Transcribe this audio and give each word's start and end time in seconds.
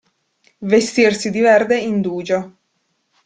Vestirsi 0.63 1.29
di 1.29 1.41
verde 1.41 1.77
indugio. 1.77 2.57